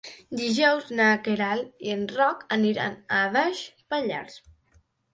Dijous 0.37 0.87
na 0.99 1.09
Queralt 1.27 1.85
i 1.89 1.95
en 1.97 2.03
Roc 2.15 2.43
aniran 2.59 2.99
a 3.21 3.23
Baix 3.39 3.65
Pallars. 3.95 4.45